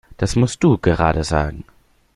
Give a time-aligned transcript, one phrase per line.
[0.17, 1.63] Das musst du gerade sagen!